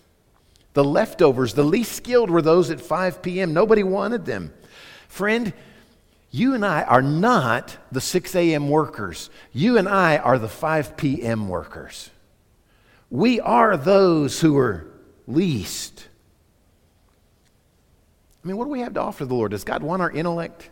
[0.75, 3.53] The leftovers, the least skilled, were those at 5 p.m.
[3.53, 4.53] Nobody wanted them.
[5.07, 5.53] Friend,
[6.31, 8.67] you and I are not the 6 a.m.
[8.67, 9.29] workers.
[9.53, 11.47] You and I are the 5 p.m.
[11.47, 12.09] workers.
[13.09, 14.85] We are those who are
[15.27, 16.09] least.
[18.43, 19.51] I mean, what do we have to offer the Lord?
[19.51, 20.69] Does God want our intellect?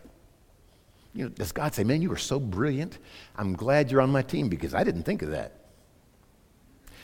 [1.14, 2.98] You know, does God say, Man, you are so brilliant.
[3.38, 5.63] I'm glad you're on my team because I didn't think of that.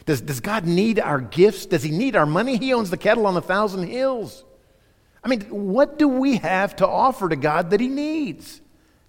[0.06, 1.66] Does, does God need our gifts?
[1.66, 2.58] Does He need our money?
[2.58, 4.44] He owns the cattle on a thousand hills.
[5.24, 8.62] I mean, what do we have to offer to God that He needs?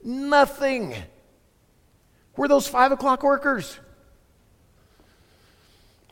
[0.02, 0.94] Nothing.
[2.36, 3.78] We're those five o'clock workers.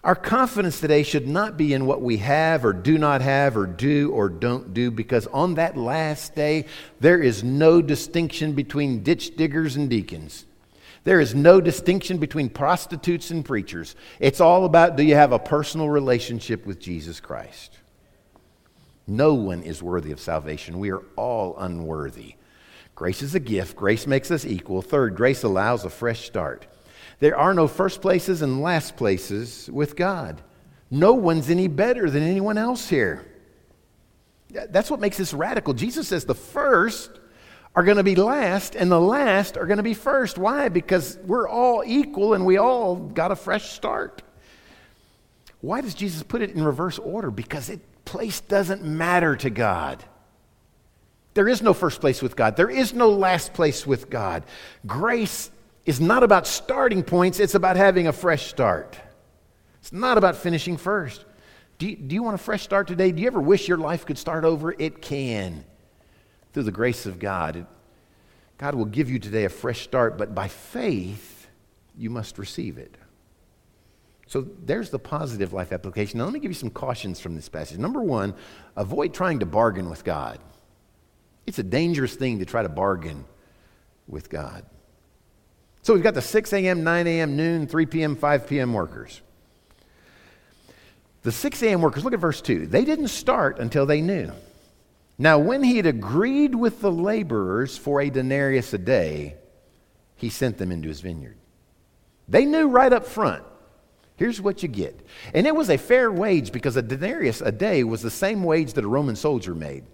[0.05, 3.67] Our confidence today should not be in what we have or do not have or
[3.67, 6.67] do or don't do, because on that last day,
[7.01, 10.47] there is no distinction between ditch diggers and deacons.
[11.09, 13.97] There is no distinction between prostitutes and preachers.
[14.21, 17.79] It's all about do you have a personal relationship with Jesus Christ?
[19.07, 20.79] No one is worthy of salvation.
[20.79, 22.35] We are all unworthy.
[22.95, 24.83] Grace is a gift, grace makes us equal.
[24.83, 26.67] Third, grace allows a fresh start.
[27.21, 30.43] There are no first places and last places with God.
[30.91, 33.25] No one's any better than anyone else here.
[34.51, 35.73] That's what makes this radical.
[35.73, 37.19] Jesus says the first
[37.79, 40.37] are going to be last and the last are going to be first.
[40.37, 40.69] Why?
[40.69, 44.21] Because we're all equal and we all got a fresh start.
[45.61, 47.31] Why does Jesus put it in reverse order?
[47.31, 50.03] Because it place doesn't matter to God.
[51.35, 52.57] There is no first place with God.
[52.57, 54.43] There is no last place with God.
[54.85, 55.49] Grace
[55.87, 58.99] is not about starting points, it's about having a fresh start.
[59.79, 61.25] It's not about finishing first.
[61.79, 63.13] Do you, do you want a fresh start today?
[63.13, 64.75] Do you ever wish your life could start over?
[64.77, 65.65] It can.
[66.53, 67.67] Through the grace of God.
[68.57, 71.49] God will give you today a fresh start, but by faith,
[71.97, 72.97] you must receive it.
[74.27, 76.19] So there's the positive life application.
[76.19, 77.79] Now, let me give you some cautions from this passage.
[77.79, 78.35] Number one,
[78.77, 80.39] avoid trying to bargain with God.
[81.47, 83.25] It's a dangerous thing to try to bargain
[84.07, 84.67] with God.
[85.83, 88.75] So we've got the 6 a.m., 9 a.m., noon, 3 p.m., 5 p.m.
[88.75, 89.23] workers.
[91.23, 91.81] The 6 a.m.
[91.81, 92.67] workers, look at verse 2.
[92.67, 94.31] They didn't start until they knew.
[95.19, 99.37] Now, when he had agreed with the laborers for a denarius a day,
[100.15, 101.37] he sent them into his vineyard.
[102.29, 103.45] They knew right up front
[104.19, 105.01] here's what you get.
[105.33, 108.75] And it was a fair wage because a denarius a day was the same wage
[108.75, 109.85] that a Roman soldier made.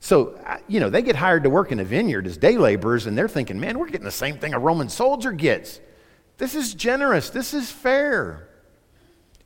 [0.00, 3.16] So, you know, they get hired to work in a vineyard as day laborers, and
[3.16, 5.80] they're thinking, man, we're getting the same thing a Roman soldier gets.
[6.36, 7.30] This is generous.
[7.30, 8.48] This is fair.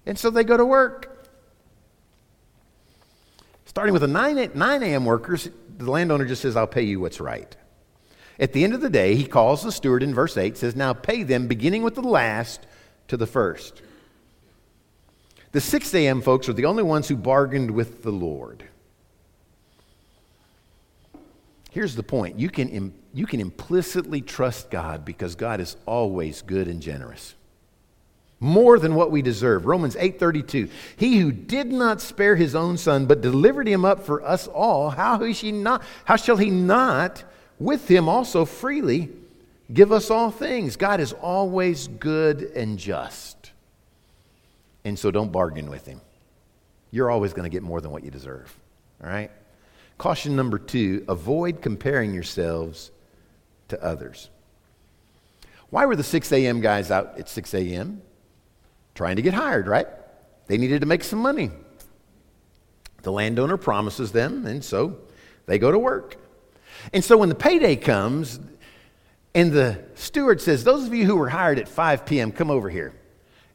[0.04, 1.17] And so they go to work.
[3.79, 5.05] Starting with the 9, 9 a.m.
[5.05, 7.57] workers, the landowner just says, I'll pay you what's right.
[8.41, 10.93] At the end of the day, he calls the steward in verse 8, says, Now
[10.93, 12.67] pay them, beginning with the last
[13.07, 13.81] to the first.
[15.53, 16.23] The 6 a.m.
[16.23, 18.64] folks are the only ones who bargained with the Lord.
[21.71, 26.67] Here's the point you can, you can implicitly trust God because God is always good
[26.67, 27.37] and generous.
[28.40, 29.66] More than what we deserve.
[29.66, 30.70] Romans 8:32.
[30.96, 34.90] He who did not spare his own son but delivered him up for us all,
[34.90, 37.24] how, is he not, how shall he not
[37.59, 39.11] with him also freely
[39.72, 40.77] give us all things?
[40.77, 43.51] God is always good and just.
[44.85, 46.01] And so don't bargain with him.
[46.92, 48.57] You're always going to get more than what you deserve.
[49.03, 49.31] All right?
[49.98, 52.92] Caution number two avoid comparing yourselves
[53.66, 54.31] to others.
[55.70, 56.61] Why were the 6 a.m.
[56.61, 58.01] guys out at 6 a.m.?
[58.99, 59.87] Trying to get hired, right?
[60.49, 61.53] They needed to make some money.
[63.03, 64.99] The landowner promises them, and so
[65.47, 66.17] they go to work.
[66.93, 68.41] And so when the payday comes,
[69.37, 72.69] and the steward says, Those of you who were hired at 5 p.m., come over
[72.69, 72.93] here.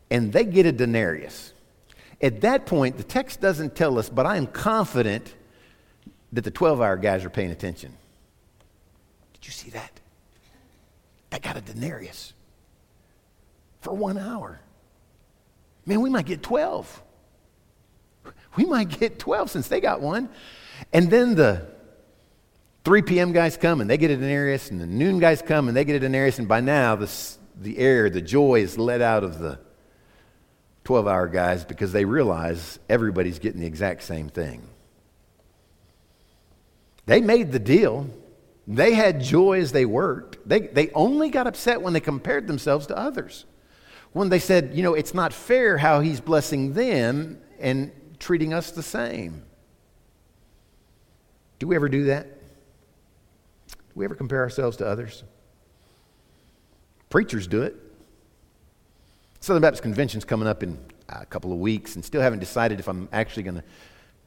[0.09, 1.51] And they get a denarius.
[2.21, 5.35] At that point, the text doesn't tell us, but I am confident
[6.31, 7.91] that the 12 hour guys are paying attention.
[9.33, 9.99] Did you see that?
[11.31, 12.31] They got a denarius
[13.81, 14.61] for one hour.
[15.85, 17.01] Man, we might get 12.
[18.55, 20.29] We might get 12 since they got one.
[20.93, 21.65] And then the
[22.83, 23.31] 3 p.m.
[23.31, 25.95] guys come and they get a denarius, and the noon guys come and they get
[25.95, 27.09] a denarius, and by now the,
[27.59, 29.59] the air, the joy is let out of the
[30.83, 34.67] 12 hour guys because they realize everybody's getting the exact same thing.
[37.05, 38.07] They made the deal.
[38.67, 40.37] They had joy as they worked.
[40.47, 43.45] They, they only got upset when they compared themselves to others.
[44.13, 48.71] When they said, you know, it's not fair how he's blessing them and treating us
[48.71, 49.43] the same.
[51.59, 52.27] Do we ever do that?
[53.67, 55.23] Do we ever compare ourselves to others?
[57.09, 57.75] Preachers do it.
[59.39, 62.79] Southern Baptist Convention's coming up in uh, a couple of weeks and still haven't decided
[62.79, 63.63] if I'm actually going to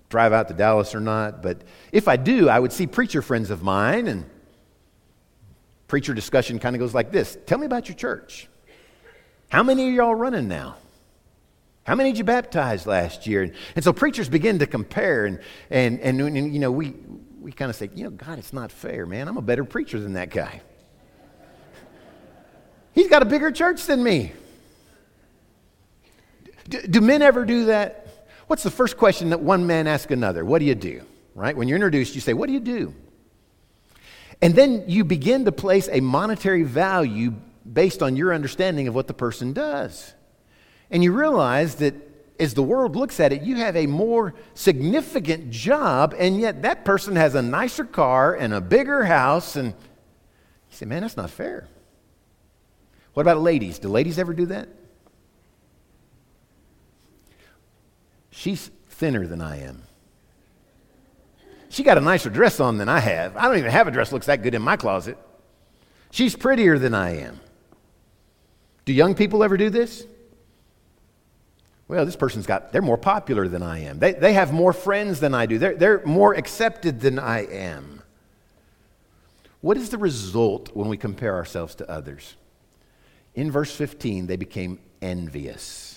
[0.09, 1.43] drive out to Dallas or not.
[1.43, 4.25] But if I do, I would see preacher friends of mine, and
[5.89, 8.49] preacher discussion kind of goes like this Tell me about your church.
[9.49, 10.77] How many are y'all running now?
[11.85, 13.45] How many did you baptize last year?
[13.45, 16.95] And, and so preachers begin to compare, and, and, and, and you know, we,
[17.41, 19.29] we kind of say, you know, God, it's not fair, man.
[19.29, 20.63] I'm a better preacher than that guy.
[22.93, 24.33] He's got a bigger church than me.
[26.69, 28.07] Do, do men ever do that?
[28.49, 30.45] What's the first question that one man asks another?
[30.45, 31.03] What do you do?
[31.35, 31.57] Right?
[31.57, 32.95] When you're introduced, you say, What do you do?
[34.43, 37.35] And then you begin to place a monetary value
[37.73, 40.15] based on your understanding of what the person does.
[40.91, 41.95] And you realize that
[42.39, 46.85] as the world looks at it, you have a more significant job, and yet that
[46.85, 49.57] person has a nicer car and a bigger house.
[49.57, 49.75] And you
[50.71, 51.67] say, man, that's not fair.
[53.15, 53.79] What about ladies?
[53.79, 54.69] Do ladies ever do that?
[58.31, 59.83] She's thinner than I am.
[61.71, 63.37] She got a nicer dress on than I have.
[63.37, 65.19] I don't even have a dress that looks that good in my closet.
[66.11, 67.41] She's prettier than I am.
[68.87, 70.07] Do young people ever do this?
[71.89, 73.99] Well, this person's got, they're more popular than I am.
[73.99, 75.59] They, they have more friends than I do.
[75.59, 78.03] They're, they're more accepted than I am.
[79.61, 82.37] What is the result when we compare ourselves to others?
[83.35, 85.97] In verse 15, they became envious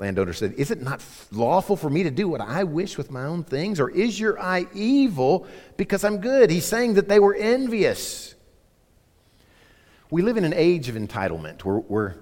[0.00, 3.24] landowner said, Is it not lawful for me to do what I wish with my
[3.24, 3.78] own things?
[3.78, 6.50] Or is your eye evil because I'm good?
[6.50, 8.34] He's saying that they were envious.
[10.10, 12.16] We live in an age of entitlement where, where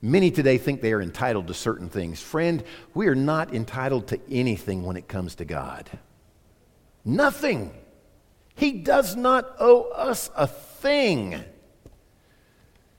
[0.00, 2.20] many today think they are entitled to certain things.
[2.22, 2.62] Friend,
[2.94, 5.90] we are not entitled to anything when it comes to God.
[7.04, 7.72] Nothing.
[8.54, 11.42] He does not owe us a thing.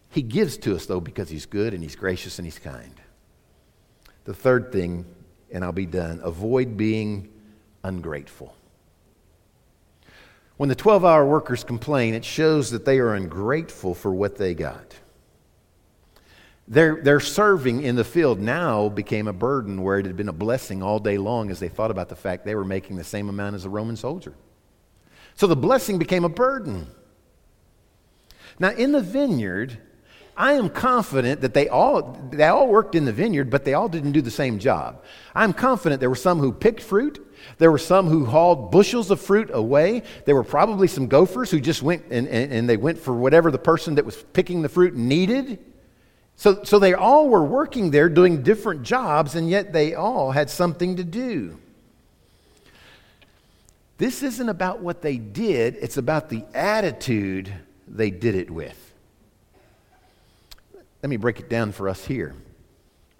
[0.09, 2.93] He gives to us, though, because He's good and He's gracious and He's kind.
[4.23, 5.05] The third thing,
[5.51, 7.29] and I'll be done avoid being
[7.83, 8.56] ungrateful.
[10.57, 14.53] When the 12 hour workers complain, it shows that they are ungrateful for what they
[14.53, 14.95] got.
[16.67, 20.33] Their, their serving in the field now became a burden where it had been a
[20.33, 23.29] blessing all day long as they thought about the fact they were making the same
[23.29, 24.33] amount as a Roman soldier.
[25.35, 26.87] So the blessing became a burden.
[28.59, 29.77] Now, in the vineyard,
[30.35, 33.87] I am confident that they all, they all worked in the vineyard, but they all
[33.87, 35.03] didn't do the same job.
[35.33, 37.26] I'm confident there were some who picked fruit.
[37.57, 40.03] There were some who hauled bushels of fruit away.
[40.25, 43.51] There were probably some gophers who just went and, and, and they went for whatever
[43.51, 45.59] the person that was picking the fruit needed.
[46.35, 50.51] So, so they all were working there doing different jobs, and yet they all had
[50.51, 51.57] something to do.
[53.97, 57.51] This isn't about what they did, it's about the attitude
[57.87, 58.93] they did it with.
[61.01, 62.35] Let me break it down for us here.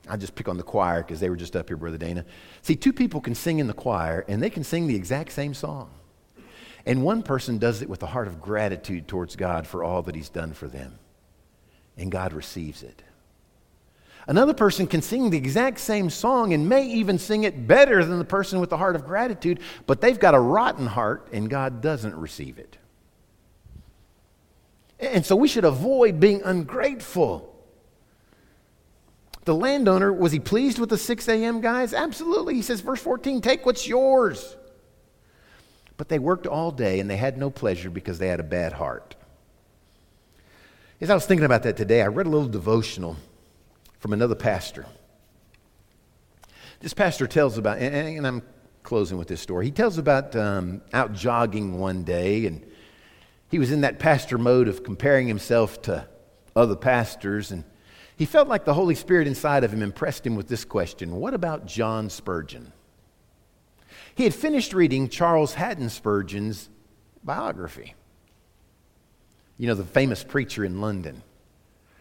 [0.09, 2.25] I'll just pick on the choir because they were just up here, Brother Dana.
[2.61, 5.53] See, two people can sing in the choir, and they can sing the exact same
[5.53, 5.89] song.
[6.85, 10.15] And one person does it with a heart of gratitude towards God for all that
[10.15, 10.99] He's done for them,
[11.97, 13.03] and God receives it.
[14.27, 18.19] Another person can sing the exact same song and may even sing it better than
[18.19, 21.81] the person with the heart of gratitude, but they've got a rotten heart and God
[21.81, 22.77] doesn't receive it.
[24.99, 27.53] And so we should avoid being ungrateful.
[29.47, 31.61] The landowner, was he pleased with the 6 a.m.
[31.61, 31.93] guys?
[31.93, 32.55] Absolutely.
[32.55, 34.57] He says, verse 14, take what's yours.
[35.95, 38.73] But they worked all day and they had no pleasure because they had a bad
[38.73, 39.15] heart.
[40.99, 43.15] As I was thinking about that today, I read a little devotional
[43.99, 44.85] from another pastor.
[46.81, 48.41] This pastor tells about, and I'm
[48.83, 49.63] closing with this story.
[49.63, 52.69] He tells about um, out jogging one day, and
[53.49, 56.05] he was in that pastor mode of comparing himself to
[56.53, 57.63] other pastors, and
[58.17, 61.33] he felt like the Holy Spirit inside of him impressed him with this question What
[61.33, 62.73] about John Spurgeon?
[64.15, 66.69] He had finished reading Charles Haddon Spurgeon's
[67.23, 67.93] biography.
[69.57, 71.21] You know, the famous preacher in London.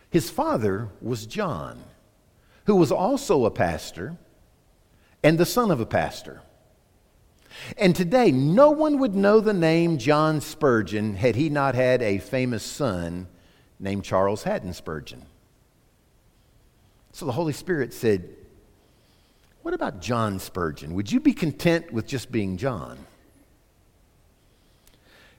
[0.08, 1.82] His father was John,
[2.64, 4.16] who was also a pastor
[5.22, 6.40] and the son of a pastor.
[7.76, 12.18] And today, no one would know the name John Spurgeon had he not had a
[12.18, 13.26] famous son
[13.78, 15.26] named Charles Haddon Spurgeon.
[17.16, 18.28] So the Holy Spirit said,
[19.62, 20.92] What about John Spurgeon?
[20.92, 22.98] Would you be content with just being John?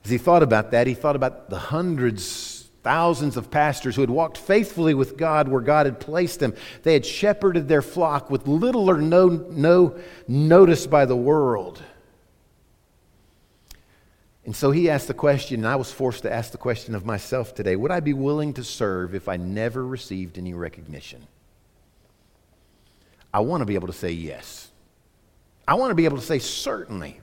[0.03, 4.09] As he thought about that, he thought about the hundreds, thousands of pastors who had
[4.09, 6.55] walked faithfully with God where God had placed them.
[6.82, 11.80] They had shepherded their flock with little or no, no notice by the world.
[14.45, 17.05] And so he asked the question, and I was forced to ask the question of
[17.05, 21.28] myself today Would I be willing to serve if I never received any recognition?
[23.34, 24.69] I want to be able to say yes.
[25.67, 27.19] I want to be able to say certainly.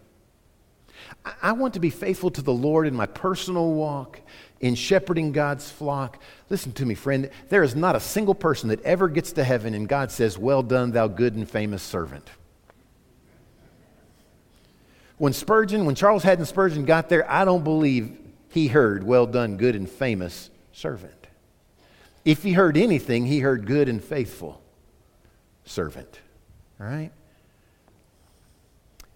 [1.43, 4.21] I want to be faithful to the Lord in my personal walk,
[4.61, 6.21] in shepherding God's flock.
[6.51, 7.31] Listen to me, friend.
[7.49, 10.63] There is not a single person that ever gets to heaven and God says, Well
[10.63, 12.29] done, thou good and famous servant.
[15.17, 18.19] When Spurgeon, when Charles Haddon Spurgeon got there, I don't believe
[18.51, 21.27] he heard, Well done, good and famous servant.
[22.25, 24.61] If he heard anything, he heard good and faithful
[25.65, 26.21] servant.
[26.81, 27.11] All right?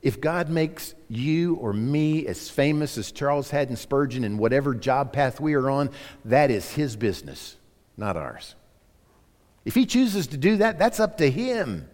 [0.00, 5.12] If God makes you or me as famous as Charles Haddon Spurgeon in whatever job
[5.12, 5.90] path we are on,
[6.24, 7.56] that is his business,
[7.96, 8.54] not ours.
[9.64, 11.88] If he chooses to do that, that's up to him.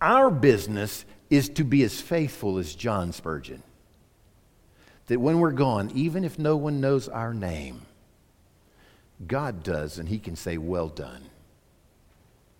[0.00, 3.62] Our business is to be as faithful as John Spurgeon.
[5.06, 7.82] That when we're gone, even if no one knows our name,
[9.26, 11.22] God does, and he can say, Well done,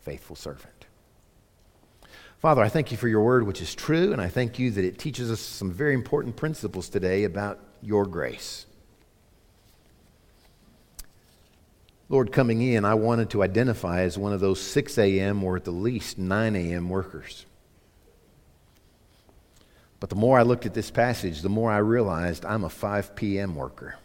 [0.02, 0.83] faithful servant.
[2.44, 4.84] Father, I thank you for your word, which is true, and I thank you that
[4.84, 8.66] it teaches us some very important principles today about your grace.
[12.10, 15.42] Lord, coming in, I wanted to identify as one of those 6 a.m.
[15.42, 16.90] or at the least 9 a.m.
[16.90, 17.46] workers.
[19.98, 23.16] But the more I looked at this passage, the more I realized I'm a 5
[23.16, 23.54] p.m.
[23.54, 23.96] worker.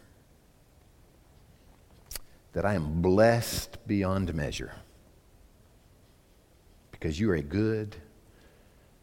[2.54, 4.72] That I am blessed beyond measure.
[6.90, 7.96] Because you are a good,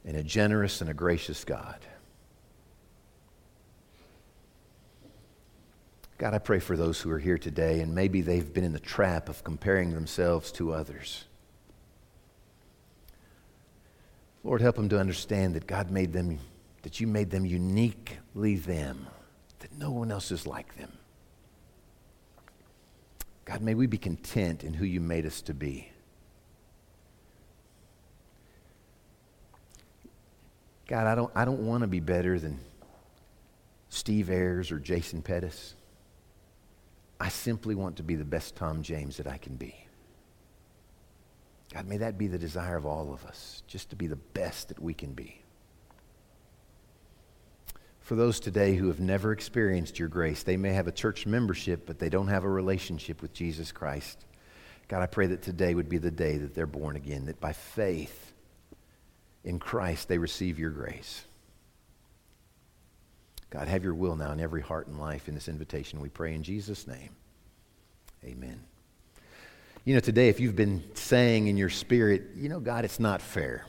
[0.07, 1.77] and a generous and a gracious God.
[6.17, 8.79] God, I pray for those who are here today and maybe they've been in the
[8.79, 11.25] trap of comparing themselves to others.
[14.43, 16.39] Lord, help them to understand that God made them,
[16.83, 19.07] that you made them uniquely them,
[19.59, 20.93] that no one else is like them.
[23.43, 25.91] God, may we be content in who you made us to be.
[30.87, 32.59] God, I don't, I don't want to be better than
[33.89, 35.75] Steve Ayers or Jason Pettis.
[37.19, 39.75] I simply want to be the best Tom James that I can be.
[41.73, 44.69] God, may that be the desire of all of us, just to be the best
[44.69, 45.41] that we can be.
[47.99, 51.85] For those today who have never experienced your grace, they may have a church membership,
[51.85, 54.23] but they don't have a relationship with Jesus Christ.
[54.87, 57.51] God, I pray that today would be the day that they're born again, that by
[57.51, 58.26] faith
[59.47, 61.23] in Christ they receive your grace.
[63.49, 66.01] God, have your will now in every heart and life in this invitation.
[66.01, 67.11] We pray in Jesus' name.
[68.25, 68.59] Amen.
[69.85, 73.21] You know, today, if you've been saying in your spirit, you know, God, it's not
[73.21, 73.65] fair.